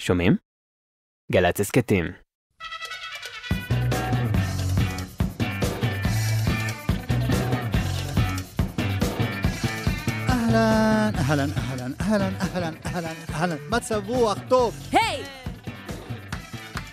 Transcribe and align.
שומעים? 0.00 0.36
גל"צ 1.32 1.60
הסכתים. 1.60 2.04
אהלן, 10.28 11.10
אהלן, 11.18 11.50
אהלן, 11.58 11.92
אהלן, 12.00 12.34
אהלן, 12.40 12.74
אהלן, 12.86 13.14
אהלן, 13.34 13.56
מצב 13.70 14.08
רוח 14.08 14.38
טוב. 14.48 14.74
היי! 14.92 15.22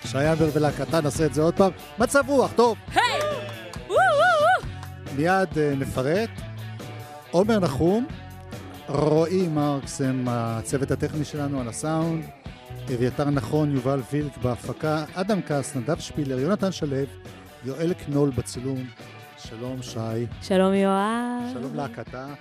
שי 0.06 0.32
אמבר 0.32 0.50
ולהקתה 0.54 1.02
נעשה 1.02 1.26
את 1.26 1.34
זה 1.34 1.42
עוד 1.42 1.58
פעם. 1.58 1.72
מצב 2.00 2.24
רוח 2.28 2.52
טוב. 2.56 2.78
היי! 2.96 3.22
וואו, 3.88 3.98
וואו, 3.98 5.16
מיד 5.16 5.58
אה, 5.58 5.74
נפרט. 5.76 6.30
עומר 7.32 7.60
נחום, 7.60 8.08
רועי 8.88 9.48
מרקס 9.48 10.02
הם 10.02 10.26
הצוות 10.30 10.92
הטכני 10.92 11.26
שלנו 11.26 11.62
על 11.62 11.68
הסאונד, 11.68 12.26
אביתר 12.96 13.30
נכון, 13.30 13.76
יובל 13.76 14.02
וילק 14.12 14.38
בהפקה, 14.38 15.06
אדם 15.14 15.42
כס, 15.42 15.76
נדב 15.76 16.00
שפילר, 16.00 16.40
יונתן 16.40 16.72
שלו, 16.72 16.98
יואל 17.66 17.94
קנול 17.94 18.30
בצילום. 18.30 18.84
שלום 19.38 19.82
שי. 19.82 20.26
שלום 20.42 20.74
יואב. 20.74 21.54
שלום 21.54 21.76
להקתה. 21.76 22.34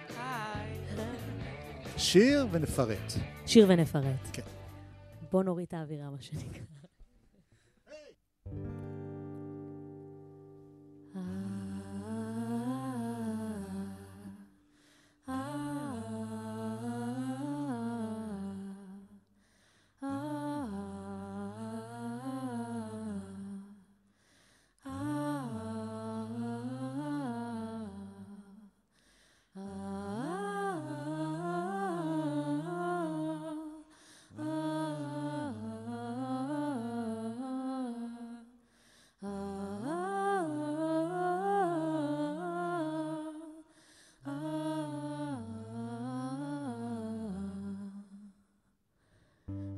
שיר 1.97 2.47
ונפרט. 2.51 3.13
שיר 3.47 3.67
ונפרט. 3.69 4.29
כן. 4.33 4.43
בוא 5.33 5.43
נוריד 5.43 5.67
את 5.69 5.75
האווירה, 5.75 6.11
מה 6.11 6.17
שנקרא. 6.21 6.63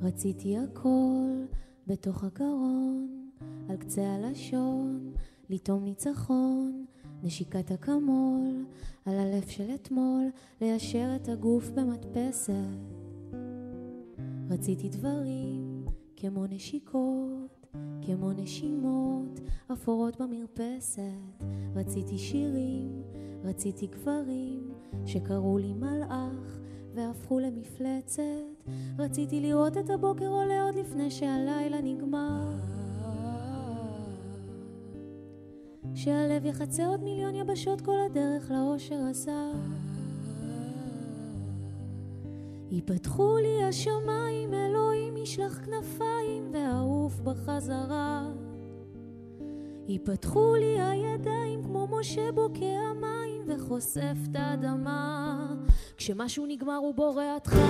רציתי 0.02 0.58
הכל 0.58 1.44
בתוך 1.86 2.24
הגרון, 2.24 3.30
על 3.68 3.76
קצה 3.76 4.14
הלשון, 4.14 5.12
לטעום 5.50 5.84
ניצחון, 5.84 6.84
נשיקת 7.22 7.72
אקמול, 7.72 8.64
על 9.06 9.18
הלב 9.18 9.48
של 9.48 9.74
אתמול, 9.74 10.30
ליישר 10.60 11.16
את 11.16 11.28
הגוף 11.28 11.70
במדפסת. 11.70 12.54
רציתי 14.50 14.88
דברים 14.88 15.84
כמו 16.16 16.46
נשיקות, 16.46 17.66
כמו 18.06 18.32
נשימות, 18.32 19.40
אפורות 19.72 20.20
במרפסת. 20.20 21.44
רציתי 21.74 22.18
שירים, 22.18 23.02
רציתי 23.44 23.86
גברים, 23.86 24.72
שקראו 25.06 25.58
לי 25.58 25.72
מלאך, 25.72 26.58
והפכו 26.94 27.38
למפלצת. 27.38 28.49
רציתי 28.98 29.40
לראות 29.40 29.76
את 29.76 29.90
הבוקר 29.90 30.28
עולה 30.28 30.62
עוד 30.62 30.74
לפני 30.74 31.10
שהלילה 31.10 31.80
נגמר. 31.82 32.50
שהלב 35.94 36.44
יחצה 36.44 36.86
עוד 36.86 37.02
מיליון 37.02 37.34
יבשות 37.34 37.80
כל 37.80 37.96
הדרך 38.10 38.50
לאושר 38.50 39.00
הזר. 39.10 39.52
ייפתחו 42.70 43.36
לי 43.36 43.64
השמיים, 43.64 44.54
אלוהים 44.54 45.16
ישלח 45.16 45.60
כנפיים 45.64 46.50
ואעוף 46.52 47.20
בחזרה. 47.20 48.30
ייפתחו 49.88 50.54
לי 50.54 50.80
הידיים 50.80 51.64
כמו 51.64 51.86
משה 51.90 52.32
בוקע 52.32 52.92
מים 53.00 53.42
וחושף 53.46 54.16
את 54.30 54.36
האדמה. 54.36 55.54
כשמשהו 56.00 56.46
נגמר 56.46 56.76
הוא 56.76 56.94
בורא 56.94 57.24
התחלה. 57.36 57.60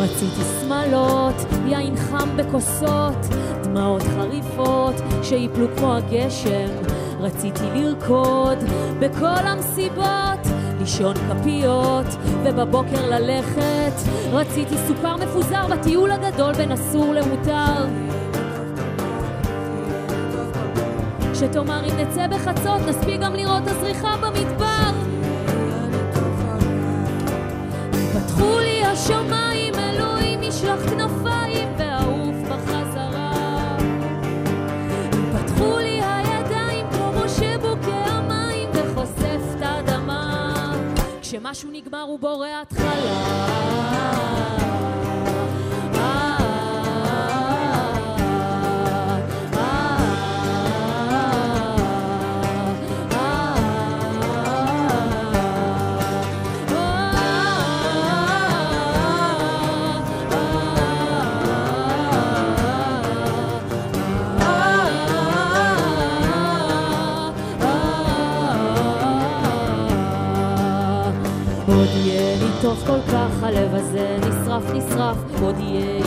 רציתי 0.00 0.42
שמלות, 0.60 1.34
יין 1.66 1.96
חם 1.96 2.36
בכוסות, 2.36 3.16
דמעות 3.62 4.02
חריפות 4.02 4.94
שיפלו 5.22 5.66
כמו 5.76 5.94
הגשם. 5.94 6.68
רציתי 7.20 7.64
לרקוד 7.74 8.58
בכל 9.00 9.26
המסיבות, 9.26 10.49
לישון 10.90 11.14
כפיות 11.14 12.06
ובבוקר 12.44 13.06
ללכת. 13.10 13.92
רציתי 14.32 14.74
סוכר 14.88 15.16
מפוזר 15.16 15.66
בטיול 15.66 16.10
הגדול 16.10 16.52
בין 16.54 16.72
אסור 16.72 17.14
למותר. 17.14 17.86
שתאמר 21.34 21.84
אם 21.84 21.96
נצא 21.98 22.26
בחצות 22.26 22.80
נספיק 22.88 23.20
גם 23.20 23.34
לראות 23.34 23.62
הזריחה 23.66 24.16
במדבר. 24.16 24.90
פתחו 28.12 28.58
לי 28.58 28.84
השמיים, 28.84 29.74
אלוהים 29.74 30.42
ישלח 30.42 30.90
כנפיים 30.90 31.68
ואעוף 31.78 32.19
כשמשהו 41.30 41.70
נגמר 41.70 42.02
הוא 42.02 42.18
בורא 42.18 42.48
התחלה. 42.62 43.69
נשרף, 75.40 75.54
עוד 75.54 75.60
יהיה 75.60 75.99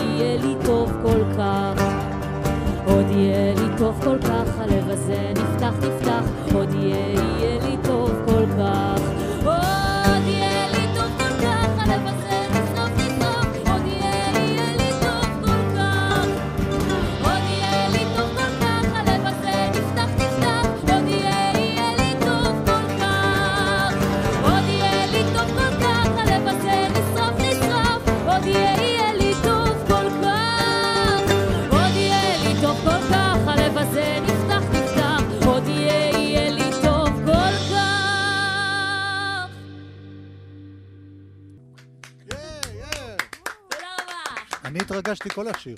התרגשתי 45.14 45.30
כל 45.36 45.48
השיר. 45.48 45.76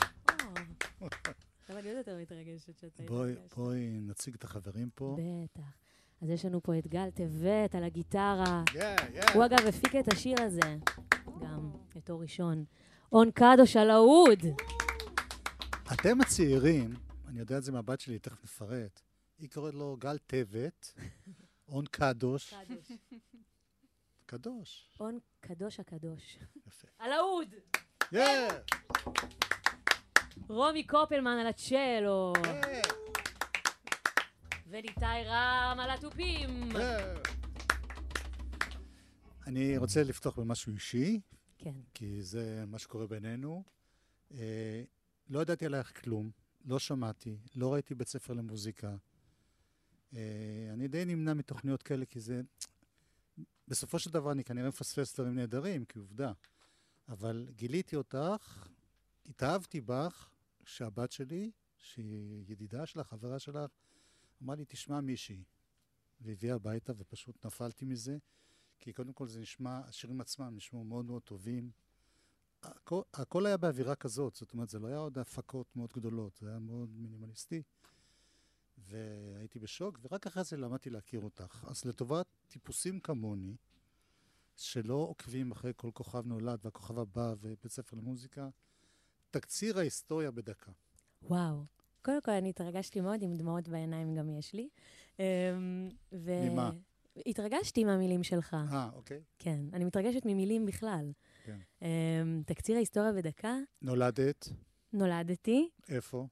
עכשיו 1.61 1.77
אני 1.77 1.87
עוד 1.89 1.97
יותר 1.97 2.17
מתרגשת 2.21 2.77
שאתה 2.79 3.03
בואי, 3.03 3.31
התרגשת. 3.31 3.53
בואי 3.55 3.99
נציג 4.01 4.33
את 4.33 4.43
החברים 4.43 4.89
פה. 4.95 5.17
בטח. 5.19 5.63
אז 6.21 6.29
יש 6.29 6.45
לנו 6.45 6.63
פה 6.63 6.77
את 6.79 6.87
גל 6.87 7.09
טבת 7.09 7.75
על 7.75 7.83
הגיטרה. 7.83 8.63
הוא 9.33 9.45
אגב 9.45 9.59
הפיק 9.67 9.95
את 9.95 10.13
השיר 10.13 10.35
הזה, 10.41 10.77
גם 11.41 11.71
בתור 11.95 12.21
ראשון. 12.21 12.65
און 13.11 13.31
קדוש 13.31 13.75
על 13.75 13.89
האוד. 13.89 14.39
אתם 15.93 16.21
הצעירים, 16.21 16.93
אני 17.27 17.39
יודע 17.39 17.57
את 17.57 17.63
זה 17.63 17.71
מהבת 17.71 17.99
שלי, 17.99 18.19
תכף 18.19 18.43
נפרט, 18.43 19.01
היא 19.37 19.49
קוראת 19.49 19.73
לו 19.73 19.97
גל 19.99 20.17
טבת, 20.17 20.93
און 21.67 21.85
קדוש. 21.85 22.53
קדוש. 24.25 24.89
און 24.99 25.19
קדוש 25.39 25.79
הקדוש. 25.79 26.37
יפה. 26.67 26.87
על 26.99 27.11
האוד! 27.11 27.55
רומי 30.49 30.87
קופלמן 30.87 31.37
על 31.37 31.47
הצ'לו! 31.47 32.33
וניתאי 34.69 35.23
רם 35.25 35.77
על 35.79 35.89
התופים. 35.89 36.71
אני 39.47 39.77
רוצה 39.77 40.03
לפתוח 40.03 40.39
במשהו 40.39 40.73
אישי, 40.73 41.19
כן. 41.57 41.73
כי 41.93 42.21
זה 42.21 42.63
מה 42.67 42.79
שקורה 42.79 43.07
בינינו. 43.07 43.63
אה, 44.33 44.83
לא 45.29 45.39
ידעתי 45.39 45.65
עלייך 45.65 46.03
כלום, 46.03 46.31
לא 46.65 46.79
שמעתי, 46.79 47.37
לא 47.55 47.73
ראיתי 47.73 47.95
בית 47.95 48.07
ספר 48.07 48.33
למוזיקה. 48.33 48.95
אה, 50.15 50.69
אני 50.73 50.87
די 50.87 51.05
נמנע 51.05 51.33
מתוכניות 51.33 51.83
כאלה, 51.83 52.05
כי 52.05 52.19
זה... 52.19 52.41
בסופו 53.67 53.99
של 53.99 54.11
דבר 54.11 54.31
אני 54.31 54.43
כנראה 54.43 54.67
מפספס 54.67 55.15
דברים 55.15 55.35
נהדרים, 55.35 55.85
כעובדה. 55.89 56.31
אבל 57.07 57.47
גיליתי 57.55 57.95
אותך, 57.95 58.67
התאהבתי 59.25 59.81
בך, 59.81 60.29
שהבת 60.63 61.11
שלי, 61.11 61.51
שהיא 61.77 62.43
ידידה 62.47 62.85
שלך, 62.85 63.07
חברה 63.07 63.39
שלך, 63.39 63.71
אמרה 64.43 64.55
לי, 64.55 64.65
תשמע 64.67 65.01
מישהי. 65.01 65.43
והביאה 66.21 66.55
הביתה, 66.55 66.93
ופשוט 66.97 67.45
נפלתי 67.45 67.85
מזה, 67.85 68.17
כי 68.79 68.93
קודם 68.93 69.13
כל 69.13 69.27
זה 69.27 69.39
נשמע, 69.39 69.79
השירים 69.79 70.21
עצמם 70.21 70.55
נשמעו 70.55 70.83
מאוד 70.83 71.05
מאוד 71.05 71.21
טובים. 71.21 71.71
הכל, 72.63 73.01
הכל 73.13 73.45
היה 73.45 73.57
באווירה 73.57 73.95
כזאת, 73.95 74.35
זאת 74.35 74.53
אומרת, 74.53 74.69
זה 74.69 74.79
לא 74.79 74.87
היה 74.87 74.97
עוד 74.97 75.17
הפקות 75.17 75.75
מאוד 75.75 75.93
גדולות, 75.93 76.35
זה 76.35 76.49
היה 76.49 76.59
מאוד 76.59 76.89
מינימליסטי. 76.89 77.63
והייתי 78.77 79.59
בשוק, 79.59 79.99
ורק 80.01 80.27
אחרי 80.27 80.43
זה 80.43 80.57
למדתי 80.57 80.89
להכיר 80.89 81.21
אותך. 81.21 81.65
אז 81.67 81.85
לטובת 81.85 82.27
טיפוסים 82.47 82.99
כמוני, 82.99 83.55
שלא 84.57 84.93
עוקבים 84.93 85.51
אחרי 85.51 85.71
כל 85.75 85.89
כוכב 85.93 86.27
נולד 86.27 86.59
והכוכב 86.63 86.99
הבא 86.99 87.33
ובית 87.41 87.71
ספר 87.71 87.97
למוזיקה, 87.97 88.49
תקציר 89.31 89.77
ההיסטוריה 89.79 90.31
בדקה. 90.31 90.71
וואו. 91.21 91.63
קודם 92.01 92.21
כל, 92.21 92.31
אני 92.31 92.49
התרגשתי 92.49 93.01
מאוד, 93.01 93.21
עם 93.21 93.35
דמעות 93.35 93.67
בעיניים 93.67 94.15
גם 94.15 94.29
יש 94.29 94.53
לי. 94.53 94.69
אמ, 95.19 95.23
ו- 96.11 96.49
ממה? 96.51 96.71
התרגשתי 97.25 97.83
מהמילים 97.83 98.23
שלך. 98.23 98.57
אה, 98.71 98.89
אוקיי. 98.93 99.21
כן, 99.39 99.59
אני 99.73 99.85
מתרגשת 99.85 100.25
ממילים 100.25 100.65
בכלל. 100.65 101.11
כן. 101.43 101.57
אמ, 101.81 102.43
תקציר 102.45 102.75
ההיסטוריה 102.75 103.13
בדקה, 103.13 103.55
נולדת, 103.81 104.49
נולדתי 104.93 105.69
איפה? 105.89 106.27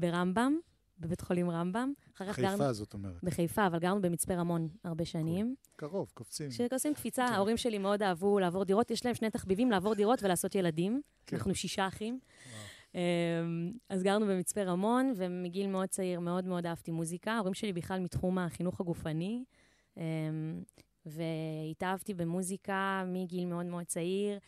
ברמב"ם, 0.00 0.58
בבית 1.00 1.20
חולים 1.20 1.50
רמב"ם. 1.50 1.92
אחר 2.16 2.26
כך 2.32 2.38
גרנו... 2.38 2.52
חיפה, 2.52 2.72
זאת 2.72 2.94
אומרת. 2.94 3.24
בחיפה, 3.24 3.66
אבל 3.66 3.78
גרנו 3.78 4.02
במצפה 4.02 4.34
רמון 4.34 4.68
הרבה 4.84 5.04
שנים. 5.04 5.54
קרוב, 5.76 6.10
קופצים. 6.14 6.50
כשעושים 6.50 6.94
קפיצה, 6.94 7.26
כן. 7.26 7.32
ההורים 7.32 7.56
שלי 7.56 7.78
מאוד 7.78 8.02
אהבו 8.02 8.38
לעבור 8.38 8.64
דירות, 8.64 8.90
יש 8.90 9.06
להם 9.06 9.14
שני 9.14 9.30
תחביבים, 9.30 9.70
לעבור 9.70 9.94
דירות 9.94 10.22
ולעשות 10.22 10.54
ילדים. 10.54 11.02
כן. 11.26 11.36
אנחנו 11.36 11.54
שישה 11.54 11.86
אחים. 11.86 12.18
וואו. 12.46 12.62
אמ, 12.94 13.72
אז 13.88 14.02
גרנו 14.02 14.26
במצפה 14.26 14.62
רמון, 14.62 15.12
ומגיל 15.16 15.66
מאוד 15.66 15.88
צעיר 15.88 16.20
מאוד 16.20 16.44
מאוד 16.44 16.66
אהבתי 16.66 16.90
מוזיקה. 16.90 17.32
ההורים 17.32 17.54
שלי 17.54 17.72
בכלל 17.72 18.00
מתחום 18.00 18.38
החינוך 18.38 18.80
הגופני, 18.80 19.44
אמ, 19.96 20.02
והתאהבתי 21.06 22.14
במוזיקה 22.14 23.04
מגיל 23.06 23.46
מאוד 23.46 23.66
מאוד 23.66 23.84
צעיר, 23.84 24.38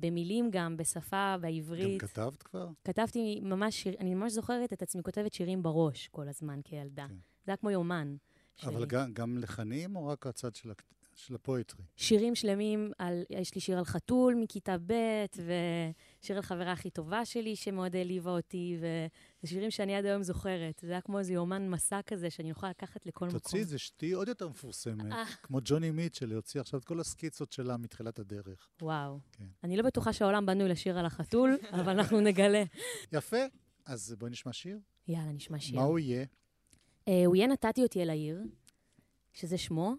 במילים 0.00 0.50
גם, 0.50 0.76
בשפה, 0.76 1.34
גם 1.34 1.42
בעברית. 1.42 2.00
כתבת 2.02 2.42
כבר? 2.42 2.68
כתבתי 2.84 3.40
ממש 3.42 3.82
שיר, 3.82 3.94
אני 4.00 4.14
ממש 4.14 4.32
זוכרת 4.32 4.72
את 4.72 4.82
עצמי 4.82 5.02
כותבת 5.02 5.32
שירים 5.32 5.62
בראש 5.62 6.08
כל 6.08 6.28
הזמן 6.28 6.60
כילדה. 6.64 7.06
כן. 7.08 7.14
זה 7.44 7.52
היה 7.52 7.56
כמו 7.56 7.70
יומן. 7.70 8.16
שלי. 8.56 8.76
אבל 8.76 8.86
גם, 8.86 9.12
גם 9.12 9.38
לחנים 9.38 9.96
או 9.96 10.06
רק 10.06 10.26
הצד 10.26 10.54
של, 10.54 10.72
של 11.16 11.34
הפואטרי? 11.34 11.84
שירים 11.96 12.34
שלמים 12.34 12.92
על, 12.98 13.24
יש 13.30 13.54
לי 13.54 13.60
שיר 13.60 13.78
על 13.78 13.84
חתול 13.84 14.34
מכיתה 14.34 14.76
ב', 14.86 14.92
ושיר 15.34 16.36
על 16.36 16.42
חברה 16.42 16.72
הכי 16.72 16.90
טובה 16.90 17.24
שלי 17.24 17.56
שמאוד 17.56 17.96
העליבה 17.96 18.30
אותי, 18.30 18.76
וזה 18.78 19.54
שירים 19.54 19.70
שאני 19.70 19.96
עד 19.96 20.04
היום 20.04 20.22
זוכרת. 20.22 20.80
זה 20.82 20.92
היה 20.92 21.00
כמו 21.00 21.18
איזה 21.18 21.32
יומן 21.32 21.70
מסע 21.70 22.00
כזה 22.02 22.30
שאני 22.30 22.50
יכולה 22.50 22.70
לקחת 22.70 23.06
לכל 23.06 23.26
מקום. 23.26 23.38
תוציא 23.38 23.58
איזה 23.58 23.78
שתי 23.78 24.12
עוד 24.12 24.28
יותר 24.28 24.48
מפורסמת, 24.48 25.12
אה. 25.12 25.24
כמו 25.42 25.58
ג'וני 25.64 25.90
מיטשל, 25.90 26.26
להוציא 26.26 26.60
עכשיו 26.60 26.80
את 26.80 26.84
כל 26.84 27.00
הסקיצות 27.00 27.52
שלה 27.52 27.76
מתחילת 27.76 28.18
הדרך. 28.18 28.68
וואו. 28.82 29.18
כן. 29.32 29.44
אני 29.64 29.76
לא 29.76 29.82
בטוחה 29.82 30.12
שהעולם 30.12 30.46
בנוי 30.46 30.68
לשיר 30.68 30.98
על 30.98 31.06
החתול, 31.06 31.58
אבל 31.80 31.88
אנחנו 31.88 32.20
נגלה. 32.20 32.64
יפה, 33.12 33.44
אז 33.86 34.14
בואי 34.18 34.30
נשמע 34.30 34.52
שיר. 34.52 34.78
יאללה, 35.08 35.32
נשמע 35.32 35.58
שיר. 35.58 35.76
מה 35.76 35.82
הוא 35.82 35.98
יהיה? 35.98 36.24
אה, 37.08 37.26
הוא 37.26 37.36
יהיה 37.36 37.46
נתתי 37.46 37.82
אותי 37.82 38.02
אל 38.02 38.10
העיר, 38.10 38.42
שזה 39.32 39.58
שמו, 39.58 39.94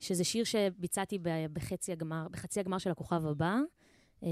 שזה 0.00 0.24
שיר 0.24 0.44
שביצעתי 0.44 1.18
בחצי 1.52 1.92
הגמר, 1.92 2.26
בחצי 2.30 2.60
הגמר 2.60 2.78
של 2.78 2.90
הכוכב 2.90 3.26
הבא, 3.26 3.56
אה, 4.22 4.28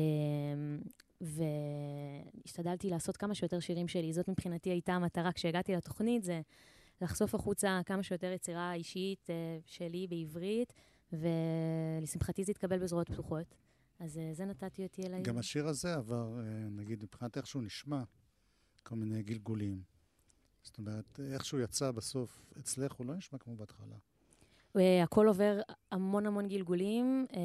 והשתדלתי 1.21 2.91
לעשות 2.91 3.17
כמה 3.17 3.35
שיותר 3.35 3.61
שירים 3.61 3.89
שלי. 3.89 4.13
זאת 4.13 4.29
מבחינתי 4.29 4.71
הייתה 4.71 4.93
המטרה 4.93 5.33
כשהגעתי 5.33 5.75
לתוכנית, 5.75 6.25
זה 6.25 6.41
לחשוף 7.01 7.35
החוצה 7.35 7.81
כמה 7.87 8.03
שיותר 8.03 8.33
יצירה 8.33 8.75
אישית 8.75 9.31
אה, 9.31 9.59
שלי 9.67 10.07
בעברית, 10.07 10.73
ולשמחתי 11.13 12.45
זה 12.45 12.53
התקבל 12.53 12.79
בזרועות 12.79 13.11
פתוחות. 13.11 13.55
אז 13.99 14.19
אה, 14.19 14.31
זה 14.33 14.45
נתתי 14.45 14.83
אותי 14.83 15.03
אל 15.03 15.13
העיר. 15.13 15.25
גם 15.27 15.39
השיר 15.39 15.69
הזה 15.69 15.95
עבר, 15.95 16.39
אה, 16.39 16.45
נגיד, 16.71 17.03
מבחינת 17.03 17.37
איך 17.37 17.47
שהוא 17.47 17.63
נשמע, 17.63 18.03
כל 18.83 18.95
מיני 18.95 19.23
גלגולים. 19.23 19.83
זאת 20.63 20.79
אומרת, 20.79 21.21
איך 21.33 21.45
שהוא 21.45 21.61
יצא 21.61 21.91
בסוף 21.91 22.53
אצלך, 22.59 22.93
הוא 22.93 23.07
לא 23.07 23.15
נשמע 23.15 23.39
כמו 23.39 23.57
בהתחלה. 23.57 23.97
אה, 24.79 25.03
הכל 25.03 25.29
עובר 25.29 25.61
המון 25.93 26.27
המון 26.27 26.49
גלגולים, 26.49 27.27
אה, 27.37 27.41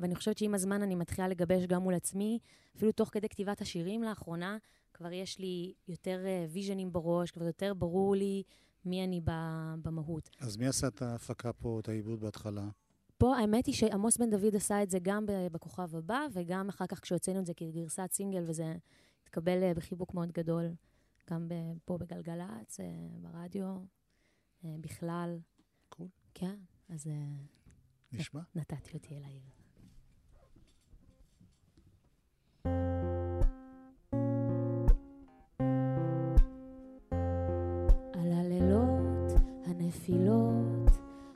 ואני 0.00 0.14
חושבת 0.14 0.38
שעם 0.38 0.54
הזמן 0.54 0.82
אני 0.82 0.94
מתחילה 0.94 1.28
לגבש 1.28 1.66
גם 1.66 1.82
מול 1.82 1.94
עצמי, 1.94 2.38
אפילו 2.76 2.92
תוך 2.92 3.08
כדי 3.12 3.28
כתיבת 3.28 3.60
השירים 3.60 4.02
לאחרונה, 4.02 4.58
כבר 4.94 5.12
יש 5.12 5.38
לי 5.38 5.74
יותר 5.88 6.24
ויז'נים 6.50 6.92
בראש, 6.92 7.30
כבר 7.30 7.44
יותר 7.44 7.74
ברור 7.74 8.16
לי 8.16 8.42
מי 8.84 9.04
אני 9.04 9.20
במהות. 9.82 10.30
אז 10.40 10.56
מי 10.56 10.66
עשה 10.66 10.86
את 10.86 11.02
ההפקה 11.02 11.52
פה, 11.52 11.80
את 11.82 11.88
העיבוד 11.88 12.20
בהתחלה? 12.20 12.68
פה 13.18 13.36
האמת 13.36 13.66
היא 13.66 13.74
שעמוס 13.74 14.16
בן 14.16 14.30
דוד 14.30 14.56
עשה 14.56 14.82
את 14.82 14.90
זה 14.90 14.98
גם 15.02 15.24
בכוכב 15.52 15.96
הבא, 15.96 16.26
וגם 16.32 16.68
אחר 16.68 16.86
כך 16.86 17.00
כשהוצאנו 17.00 17.40
את 17.40 17.46
זה 17.46 17.54
כגרסת 17.54 18.08
סינגל, 18.12 18.44
וזה 18.46 18.74
התקבל 19.22 19.62
אה, 19.62 19.74
בחיבוק 19.74 20.14
מאוד 20.14 20.32
גדול, 20.32 20.70
גם 21.30 21.48
פה 21.84 21.98
בגלגלצ, 21.98 22.80
אה, 22.80 22.86
ברדיו, 23.20 23.76
אה, 24.64 24.74
בכלל. 24.80 25.38
כן, 26.38 26.56
אז 26.88 27.06
אה, 27.06 27.12
נשמע? 28.12 28.40
נתתי 28.54 28.90
אותי 28.94 29.16
אל 29.16 29.22
העיר. 29.24 29.42
על 38.14 38.32
הלילות, 38.32 39.32
הנפילות, 39.66 40.90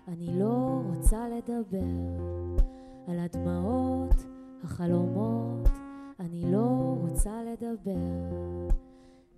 אני 0.09 0.38
לא 0.38 0.83
רוצה 0.87 1.28
לדבר. 1.28 1.85
על 3.09 3.19
הדמעות, 3.19 4.26
החלומות, 4.62 5.69
אני 6.21 6.52
לא 6.52 6.97
רוצה 7.00 7.42
לדבר. 7.42 8.28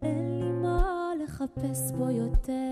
אין 0.03 0.41
לי 0.41 0.51
מה 0.51 1.11
לחפש 1.25 1.93
פה 1.99 2.11
יותר. 2.13 2.63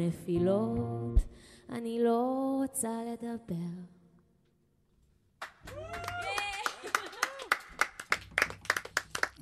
הנפילות, 0.00 1.20
אני 1.68 2.04
לא 2.04 2.54
רוצה 2.62 2.90
לדבר. 3.12 3.54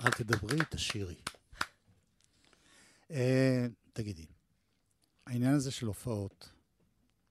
אל 0.04 0.10
תדברי, 0.10 0.58
תשאירי. 0.70 1.14
אה, 3.10 3.66
תגידי, 3.92 4.26
העניין 5.26 5.54
הזה 5.54 5.70
של 5.70 5.86
הופעות, 5.86 6.52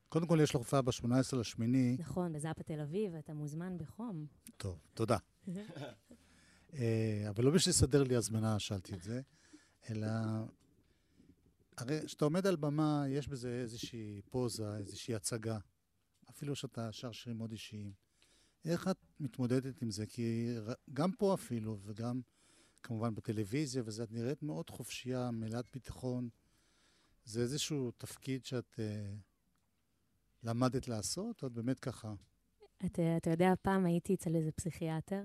קודם 0.09 0.27
כל 0.27 0.39
יש 0.41 0.49
לך 0.49 0.55
הופעה 0.55 0.81
ב-18 0.81 1.37
לשמיני, 1.37 1.97
נכון, 1.99 2.33
בזאפה 2.33 2.63
תל 2.63 2.79
אביב, 2.79 3.15
אתה 3.15 3.33
מוזמן 3.33 3.77
בחום. 3.77 4.25
טוב, 4.57 4.79
תודה. 4.93 5.17
אה, 6.73 7.25
אבל 7.29 7.43
לא 7.43 7.51
בשביל 7.51 7.71
לסדר 7.71 8.03
לי 8.03 8.15
הזמנה 8.15 8.59
שאלתי 8.59 8.93
את 8.93 9.01
זה, 9.01 9.21
אלא... 9.89 10.07
הרי 11.77 11.99
כשאתה 12.05 12.25
עומד 12.25 12.47
על 12.47 12.55
במה, 12.55 13.05
יש 13.09 13.27
בזה 13.27 13.61
איזושהי 13.61 14.21
פוזה, 14.29 14.77
איזושהי 14.77 15.15
הצגה. 15.15 15.57
אפילו 16.29 16.55
שאתה 16.55 16.91
שר 16.91 17.11
שירים 17.11 17.37
מאוד 17.37 17.51
אישיים. 17.51 17.91
איך 18.65 18.87
את 18.87 18.97
מתמודדת 19.19 19.81
עם 19.81 19.91
זה? 19.91 20.05
כי 20.05 20.55
גם 20.93 21.11
פה 21.11 21.33
אפילו, 21.33 21.79
וגם 21.83 22.21
כמובן 22.83 23.15
בטלוויזיה, 23.15 23.83
וזה, 23.85 24.03
את 24.03 24.11
נראית 24.11 24.43
מאוד 24.43 24.69
חופשייה, 24.69 25.31
מלאת 25.31 25.65
ביטחון. 25.73 26.29
זה 27.25 27.41
איזשהו 27.41 27.91
תפקיד 27.91 28.45
שאת 28.45 28.79
אה, 28.79 29.13
למדת 30.43 30.87
לעשות, 30.87 31.43
או 31.43 31.47
את 31.47 31.53
באמת 31.53 31.79
ככה? 31.79 32.13
אתה, 32.85 33.17
אתה 33.17 33.29
יודע, 33.29 33.53
פעם 33.61 33.85
הייתי 33.85 34.13
אצל 34.13 34.35
איזה 34.35 34.51
פסיכיאטר, 34.51 35.21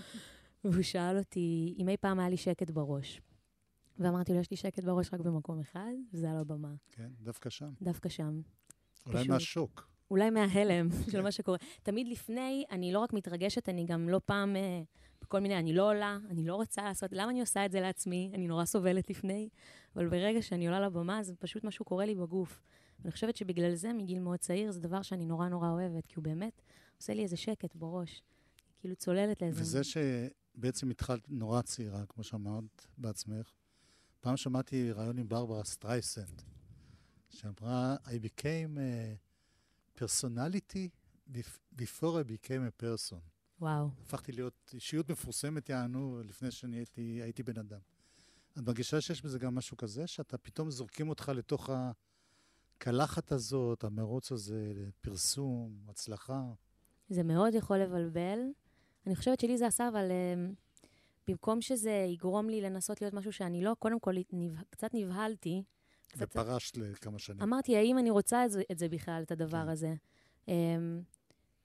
והוא 0.64 0.82
שאל 0.82 1.18
אותי 1.18 1.74
אם 1.78 1.88
אי 1.88 1.96
פעם 1.96 2.20
היה 2.20 2.28
לי 2.28 2.36
שקט 2.36 2.70
בראש. 2.70 3.20
ואמרתי 3.98 4.32
לו, 4.32 4.40
יש 4.40 4.50
לי 4.50 4.56
שקט 4.56 4.84
בראש 4.84 5.14
רק 5.14 5.20
במקום 5.20 5.60
אחד, 5.60 5.92
וזה 6.12 6.30
על 6.30 6.36
הבמה. 6.36 6.74
כן, 6.92 7.08
דווקא 7.20 7.50
שם. 7.50 7.70
דווקא 7.82 8.08
שם. 8.08 8.40
אולי 9.06 9.18
פשוט. 9.18 9.30
מהשוק. 9.30 9.88
אולי 10.10 10.30
מההלם 10.30 10.88
של 11.12 11.22
מה 11.22 11.32
שקורה. 11.32 11.58
תמיד 11.82 12.08
לפני, 12.08 12.64
אני 12.70 12.92
לא 12.92 12.98
רק 12.98 13.12
מתרגשת, 13.12 13.68
אני 13.68 13.84
גם 13.84 14.08
לא 14.08 14.20
פעם 14.24 14.56
אה, 14.56 14.82
בכל 15.22 15.40
מיני, 15.40 15.58
אני 15.58 15.72
לא 15.72 15.90
עולה, 15.90 16.18
אני 16.30 16.46
לא 16.46 16.54
רוצה 16.54 16.82
לעשות, 16.82 17.10
למה 17.12 17.30
אני 17.30 17.40
עושה 17.40 17.66
את 17.66 17.72
זה 17.72 17.80
לעצמי? 17.80 18.30
אני 18.34 18.46
נורא 18.46 18.64
סובלת 18.64 19.10
לפני, 19.10 19.48
אבל 19.96 20.08
ברגע 20.08 20.42
שאני 20.42 20.66
עולה 20.66 20.80
לבמה, 20.80 21.22
זה 21.22 21.34
פשוט 21.38 21.64
משהו 21.64 21.84
קורה 21.84 22.06
לי 22.06 22.14
בגוף. 22.14 22.62
ואני 23.00 23.12
חושבת 23.12 23.36
שבגלל 23.36 23.74
זה, 23.74 23.92
מגיל 23.92 24.18
מאוד 24.18 24.38
צעיר, 24.38 24.70
זה 24.70 24.80
דבר 24.80 25.02
שאני 25.02 25.26
נורא 25.26 25.48
נורא 25.48 25.70
אוהבת, 25.70 26.06
כי 26.06 26.14
הוא 26.16 26.24
באמת 26.24 26.62
עושה 26.96 27.14
לי 27.14 27.22
איזה 27.22 27.36
שקט 27.36 27.74
בראש. 27.74 28.22
כאילו 28.80 28.96
צוללת 28.96 29.42
לאיזה... 29.42 29.60
וזה 29.60 29.80
שבעצם 29.84 30.90
התחלת 30.90 31.28
נורא 31.28 31.62
צעירה, 31.62 32.06
כמו 32.08 32.24
שאמרת 32.24 32.86
בעצמך. 32.98 33.52
פעם 34.20 34.36
שמעתי 34.36 34.92
רעיון 34.92 35.18
עם 35.18 35.28
ברברה 35.28 35.64
סטרייסנד, 35.64 36.42
שאמרה, 37.30 37.96
I 38.04 38.08
became 38.08 38.78
a 38.78 40.00
personality 40.00 40.88
bef- 41.32 41.80
before 41.80 42.14
I 42.22 42.30
became 42.30 42.80
a 42.80 42.82
person. 42.82 43.16
וואו. 43.60 43.88
הפכתי 44.02 44.32
להיות 44.32 44.70
אישיות 44.74 45.10
מפורסמת, 45.10 45.68
יענו, 45.68 46.22
לפני 46.24 46.50
שאני 46.50 46.76
הייתי, 46.76 47.20
הייתי 47.22 47.42
בן 47.42 47.58
אדם. 47.58 47.78
את 48.52 48.62
מרגישה 48.66 49.00
שיש 49.00 49.22
בזה 49.22 49.38
גם 49.38 49.54
משהו 49.54 49.76
כזה, 49.76 50.06
שאתה 50.06 50.38
פתאום 50.38 50.70
זורקים 50.70 51.08
אותך 51.08 51.32
לתוך 51.34 51.70
הקלחת 52.76 53.32
הזאת, 53.32 53.84
המרוץ 53.84 54.32
הזה, 54.32 54.72
לפרסום, 54.74 55.78
הצלחה? 55.88 56.42
זה 57.08 57.22
מאוד 57.22 57.54
יכול 57.54 57.78
לבלבל. 57.78 58.38
אני 59.06 59.16
חושבת 59.16 59.40
שלי 59.40 59.58
זה 59.58 59.66
עשה, 59.66 59.88
אבל 59.88 60.10
um, 60.10 60.54
במקום 61.28 61.60
שזה 61.60 62.06
יגרום 62.08 62.48
לי 62.48 62.60
לנסות 62.60 63.00
להיות 63.00 63.14
משהו 63.14 63.32
שאני 63.32 63.64
לא, 63.64 63.76
קודם 63.78 64.00
כל. 64.00 64.14
קצת 64.70 64.90
נבהלתי. 64.94 65.62
קצת... 66.08 66.22
ופרשת 66.22 66.76
לכמה 66.76 67.18
שנים. 67.18 67.42
אמרתי, 67.42 67.76
האם 67.76 67.98
אני 67.98 68.10
רוצה 68.10 68.44
את 68.44 68.50
זה, 68.50 68.62
את 68.72 68.78
זה 68.78 68.88
בכלל, 68.88 69.22
את 69.22 69.30
הדבר 69.30 69.62
כן. 69.62 69.68
הזה? 69.68 69.94
Um, 70.46 70.50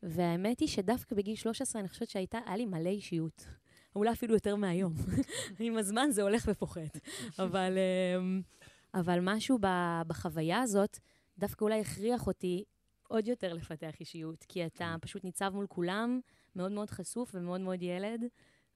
והאמת 0.03 0.59
היא 0.59 0.67
שדווקא 0.67 1.15
בגיל 1.15 1.35
13, 1.35 1.79
אני 1.79 1.89
חושבת 1.89 2.09
שהייתה, 2.09 2.39
היה 2.45 2.57
לי 2.57 2.65
מלא 2.65 2.89
אישיות. 2.89 3.45
אולי 3.95 4.11
אפילו 4.11 4.33
יותר 4.33 4.55
מהיום. 4.55 4.93
עם 5.59 5.77
הזמן 5.77 6.07
זה 6.11 6.21
הולך 6.21 6.45
ופוחת. 6.51 6.99
אבל, 7.43 7.77
um, 7.77 8.59
אבל 8.99 9.19
משהו 9.21 9.59
בחוויה 10.07 10.61
הזאת, 10.61 10.99
דווקא 11.37 11.63
אולי 11.65 11.79
הכריח 11.79 12.27
אותי 12.27 12.63
עוד 13.07 13.27
יותר 13.27 13.53
לפתח 13.53 13.99
אישיות, 13.99 14.45
כי 14.47 14.65
אתה 14.65 14.95
פשוט 15.01 15.23
ניצב 15.23 15.51
מול 15.53 15.67
כולם, 15.67 16.19
מאוד 16.55 16.71
מאוד 16.71 16.89
חשוף 16.89 17.31
ומאוד 17.33 17.61
מאוד 17.61 17.81
ילד, 17.81 18.21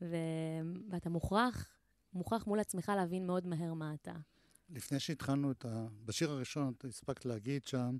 ו... 0.01 0.15
ואתה 0.89 1.09
מוכרח, 1.09 1.69
מוכרח 2.13 2.47
מול 2.47 2.59
עצמך 2.59 2.91
להבין 2.95 3.27
מאוד 3.27 3.47
מהר 3.47 3.73
מה 3.73 3.93
אתה. 3.93 4.13
לפני 4.69 4.99
שהתחלנו 4.99 5.51
את 5.51 5.65
ה... 5.65 5.87
בשיר 6.05 6.31
הראשון, 6.31 6.73
את 6.77 6.85
הספקת 6.85 7.25
להגיד 7.25 7.65
שם 7.65 7.97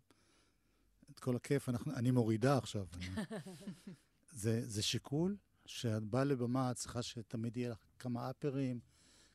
את 1.12 1.20
כל 1.20 1.36
הכיף, 1.36 1.70
אנחנו... 1.70 1.94
אני 1.96 2.12
מורידה 2.12 2.58
עכשיו. 2.58 2.86
אני... 2.94 3.06
זה, 4.32 4.70
זה 4.70 4.84
שיקול 4.84 5.38
שאת 5.66 6.04
באה 6.04 6.24
לבמה, 6.24 6.72
את 6.72 6.76
צריכה 6.76 7.02
שתמיד 7.02 7.58
יהיה 7.58 7.70
לך 7.70 7.78
כמה 8.00 8.30
אפרים, 8.30 8.80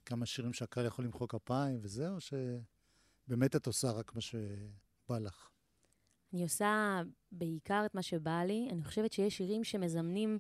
כמה 0.07 0.27
שירים 0.27 0.53
שהקהל 0.53 0.87
יכול 0.87 1.05
למחוא 1.05 1.27
כפיים 1.27 1.79
וזהו, 1.83 2.17
שבאמת 2.21 3.57
את 3.57 3.67
עושה 3.67 3.91
רק 3.91 4.15
מה 4.15 4.21
שבא 4.21 5.19
לך. 5.19 5.49
אני 6.33 6.43
עושה 6.43 7.03
בעיקר 7.33 7.83
את 7.87 7.95
מה 7.95 8.03
שבא 8.03 8.43
לי. 8.43 8.69
אני 8.73 8.85
חושבת 8.85 9.13
שיש 9.13 9.37
שירים 9.37 9.65
שמזמנים 9.65 10.39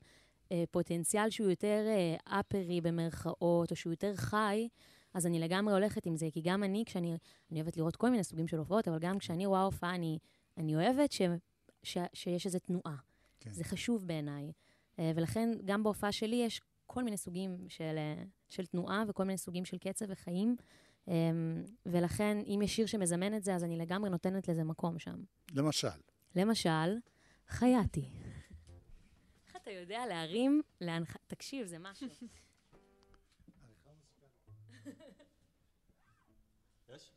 פוטנציאל 0.70 1.30
שהוא 1.30 1.50
יותר 1.50 1.84
אה, 1.86 2.40
אפרי 2.40 2.80
במרכאות, 2.80 3.70
או 3.70 3.76
שהוא 3.76 3.92
יותר 3.92 4.16
חי, 4.16 4.68
אז 5.14 5.26
אני 5.26 5.40
לגמרי 5.40 5.74
הולכת 5.74 6.06
עם 6.06 6.16
זה, 6.16 6.26
כי 6.32 6.40
גם 6.40 6.64
אני, 6.64 6.84
כשאני 6.86 7.16
אני 7.50 7.60
אוהבת 7.60 7.76
לראות 7.76 7.96
כל 7.96 8.10
מיני 8.10 8.24
סוגים 8.24 8.48
של 8.48 8.58
הופעות, 8.58 8.88
אבל 8.88 8.98
גם 8.98 9.18
כשאני 9.18 9.46
רואה 9.46 9.62
הופעה, 9.62 9.94
אני, 9.94 10.18
אני 10.56 10.74
אוהבת 10.74 11.12
ש, 11.12 11.22
ש, 11.82 11.98
שיש 12.12 12.46
איזו 12.46 12.58
תנועה. 12.58 12.96
כן. 13.40 13.50
זה 13.50 13.64
חשוב 13.64 14.06
בעיניי. 14.06 14.52
אה, 14.98 15.12
ולכן 15.14 15.48
גם 15.64 15.82
בהופעה 15.82 16.12
שלי 16.12 16.36
יש 16.36 16.60
כל 16.86 17.02
מיני 17.02 17.16
סוגים 17.16 17.56
של, 17.68 17.94
אה, 17.96 18.22
של 18.48 18.66
תנועה 18.66 19.04
וכל 19.08 19.24
מיני 19.24 19.38
סוגים 19.38 19.64
של 19.64 19.78
קצב 19.78 20.06
וחיים. 20.08 20.56
אה, 21.08 21.14
ולכן, 21.86 22.38
אם 22.46 22.60
יש 22.62 22.76
שיר 22.76 22.86
שמזמן 22.86 23.34
את 23.34 23.44
זה, 23.44 23.54
אז 23.54 23.64
אני 23.64 23.76
לגמרי 23.76 24.10
נותנת 24.10 24.48
לזה 24.48 24.64
מקום 24.64 24.98
שם. 24.98 25.22
למשל, 25.54 25.88
למשל, 26.36 26.96
חייתי. 27.48 28.08
אתה 29.62 29.70
יודע 29.70 30.06
להרים 30.06 30.62
להנח... 30.80 31.16
תקשיב, 31.26 31.66
זה 31.66 31.78
משהו. 31.78 32.08
יש? 36.94 37.12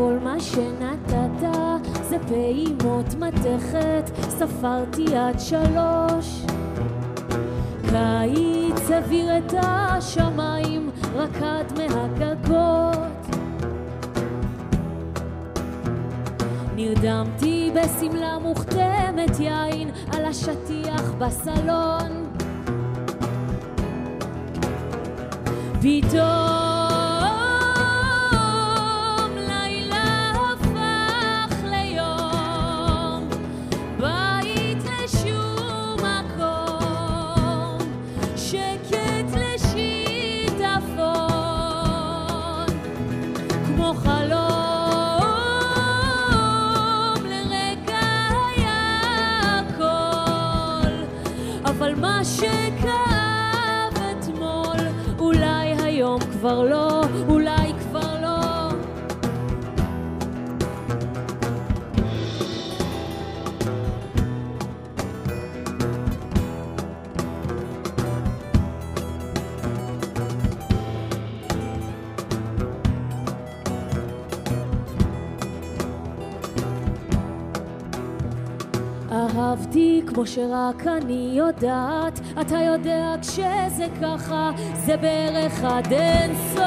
וכל 0.00 0.18
מה 0.22 0.40
שנתת 0.40 1.48
זה 2.08 2.16
פעימות 2.28 3.14
מתכת, 3.18 4.10
ספרתי 4.28 5.16
עד 5.16 5.40
שלוש. 5.40 6.42
קיץ 7.82 8.90
הבעיר 8.90 9.38
את 9.38 9.54
השמיים, 9.62 10.90
רק 11.14 11.30
רקד 11.36 11.64
מהגגות. 11.76 13.36
נרדמתי 16.76 17.70
בשמלה 17.74 18.38
מוכתמת 18.38 19.40
יין 19.40 19.90
על 20.12 20.24
השטיח 20.24 21.12
בסלון. 21.18 22.26
פתאום 25.80 26.59
כבר 56.40 56.62
לא, 56.64 56.99
אהבתי 79.70 80.02
כמו 80.06 80.26
שרק 80.26 80.86
אני 80.86 81.30
יודעת, 81.32 82.20
אתה 82.40 82.56
יודע 82.58 83.14
כשזה 83.22 83.86
ככה, 84.02 84.50
זה 84.74 84.96
בערך 84.96 85.64
עד 85.64 85.92
אין 85.92 86.34
סוף. 86.54 86.60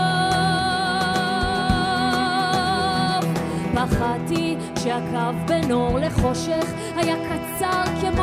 פחדתי 3.75 4.55
כשהקו 4.75 5.37
בין 5.47 5.71
אור 5.71 5.99
לחושך 5.99 6.73
היה 6.95 7.15
קצר 7.15 7.83
כמו 8.01 8.22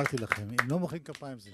הסברתי 0.00 0.16
לכם, 0.16 0.48
אם 0.50 0.70
לא 0.70 0.78
מוחאים 0.78 1.02
כפיים 1.02 1.38
זה... 1.38 1.50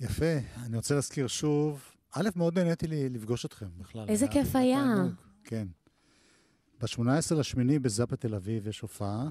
יפה, 0.00 0.38
אני 0.56 0.76
רוצה 0.76 0.94
להזכיר 0.94 1.26
שוב, 1.26 1.82
א', 2.12 2.28
מאוד 2.36 2.58
נהניתי 2.58 2.86
לי 2.86 3.08
לפגוש 3.08 3.44
אתכם 3.44 3.66
בכלל. 3.78 4.08
איזה 4.08 4.28
כיף 4.28 4.56
היה. 4.56 4.84
תענוג, 4.96 5.12
כן. 5.44 5.68
ב-18 6.80 7.34
לשמיני 7.34 7.78
בזאפה 7.78 8.16
תל 8.16 8.34
אביב 8.34 8.66
יש 8.66 8.80
הופעה. 8.80 9.28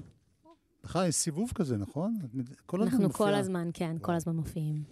בכלל 0.84 1.08
יש 1.08 1.14
סיבוב 1.14 1.52
כזה, 1.54 1.76
נכון? 1.76 2.18
כל 2.66 2.82
הזמן 2.82 2.94
אנחנו 2.94 3.12
כל. 3.12 3.34
הזמן, 3.34 3.70
כן, 3.74 3.96
כל 4.00 4.12
הזמן 4.12 4.36
מופיעים. 4.36 4.82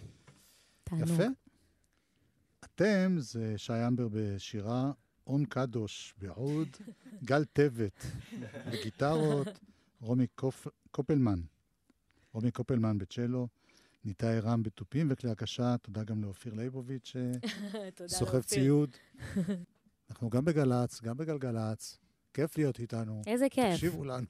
תענוג. 0.85 1.09
יפה. 1.09 1.25
אתם 2.65 3.17
זה 3.19 3.55
שי 3.57 3.87
אמבר 3.87 4.09
בשירה, 4.13 4.93
און 5.27 5.45
קדוש 5.45 6.15
בעוד, 6.19 6.69
גל 7.25 7.45
טבת 7.45 8.07
בגיטרות, 8.73 9.49
רומי 10.01 10.27
קופ... 10.27 10.67
קופלמן. 10.91 11.41
רומי 12.33 12.51
קופלמן 12.51 12.99
בצ'לו, 12.99 13.49
ניתאי 14.05 14.41
רם 14.41 14.62
בתופים 14.62 15.09
וכלי 15.11 15.31
הקשה, 15.31 15.77
תודה 15.83 16.05
גם 16.05 16.23
לאופיר 16.23 16.55
ליבוביץ' 16.55 17.12
שסוחב 18.07 18.41
ציוד. 18.41 18.91
אנחנו 20.11 20.31
גם 20.31 20.45
בגל"צ, 20.45 21.01
גם 21.03 21.17
בגלגלצ, 21.17 21.99
כיף 22.35 22.59
להיות 22.59 22.81
איתנו. 22.81 23.23
איזה 23.27 23.47
כיף. 23.51 23.75
תקשיבו 23.75 24.05
לנו. 24.05 24.27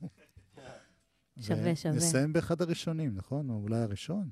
שווה, 1.40 1.76
שווה. 1.76 1.94
נסיים 1.96 2.32
באחד 2.32 2.62
הראשונים, 2.62 3.14
נכון? 3.14 3.50
או 3.50 3.54
אולי 3.54 3.78
הראשון? 3.78 4.30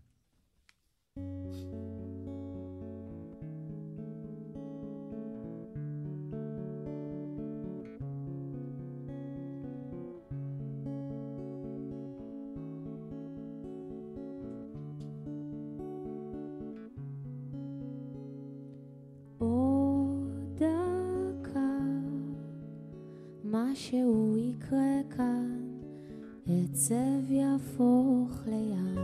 עצב 26.87 27.31
יהפוך 27.31 28.47
לים, 28.47 28.99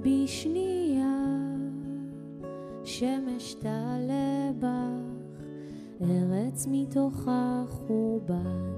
בשנייה, 0.00 1.24
שמש 2.84 3.54
תעלה 3.54 4.50
בך, 4.58 5.32
ארץ 6.00 6.66
מתוך 6.70 7.24
החורבן, 7.26 8.72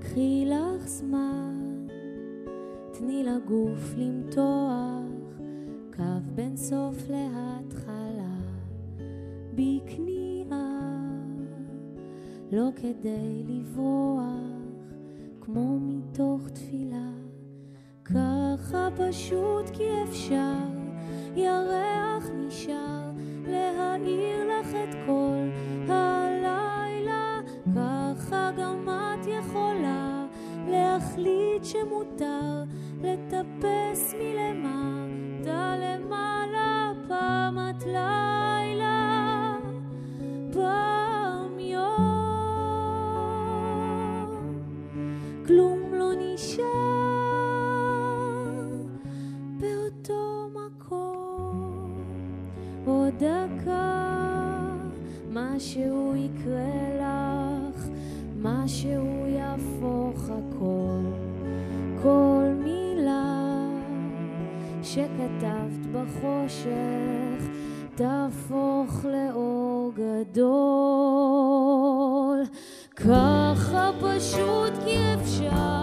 קחי 0.00 0.44
לך 0.46 0.88
זמן, 0.88 1.86
תני 2.92 3.22
לגוף 3.24 3.94
למתוח, 3.96 5.40
קו 5.96 6.02
בין 6.34 6.56
סוף 6.56 6.96
להתחלה. 7.10 8.38
בכניעה, 9.54 10.80
לא 12.52 12.68
כדי 12.76 13.42
לברוח, 13.48 14.20
כמו 15.40 15.78
מתוך 15.80 16.48
תפילה. 16.48 17.09
ככה 18.70 18.88
פשוט 18.96 19.70
כי 19.72 19.84
אפשר, 20.08 20.54
ירח 21.36 22.30
נשאר, 22.34 23.10
להאיר 23.46 24.44
לך 24.44 24.68
את 24.68 24.94
כל 25.06 25.48
הלילה. 25.88 27.40
ככה 27.76 28.50
גם 28.58 28.88
את 28.88 29.26
יכולה 29.26 30.26
להחליט 30.68 31.64
שמותר 31.64 32.64
לטפס 33.02 34.14
מלמטה 34.18 34.79
יקרה 56.40 56.88
לך, 57.00 57.88
משהו 58.42 59.26
יהפוך 59.26 60.24
הכל, 60.24 61.02
כל 62.02 62.44
מילה 62.64 63.66
שכתבת 64.82 65.86
בחושך 65.92 67.48
תהפוך 67.94 69.04
לאור 69.04 69.92
גדול. 69.94 70.48
ככה 72.96 73.90
פשוט 74.00 74.72
כי 74.84 74.98
אפשר, 75.14 75.79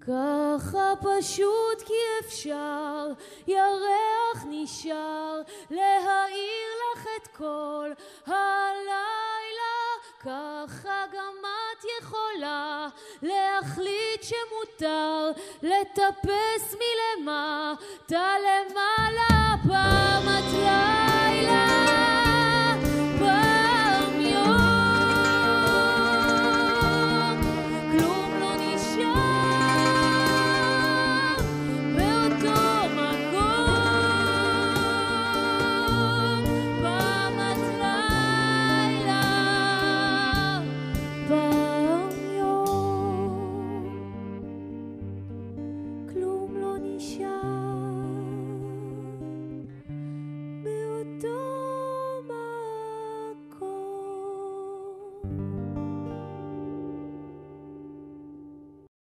ככה 0.00 0.92
פשוט 1.00 1.82
כי 1.86 2.26
אפשר, 2.26 3.06
ירח 3.46 4.44
נשאר 4.50 5.40
להאיר 5.70 6.70
לך 6.92 7.06
את 7.22 7.26
כל 7.26 7.90
הלילה. 8.26 9.80
ככה 10.20 11.04
גם 11.12 11.34
את 11.40 11.84
יכולה 12.00 12.88
להחליט 13.22 14.22
שמותר 14.22 15.30
לטפס 15.62 16.74
מלמטה 16.74 18.34
למעלה. 18.38 19.39